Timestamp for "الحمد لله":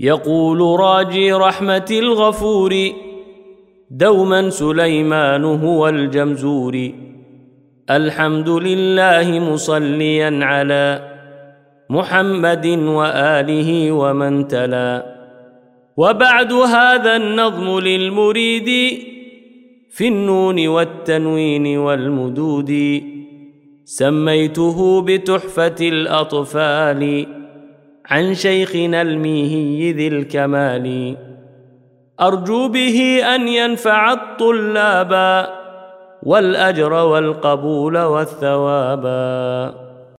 7.90-9.40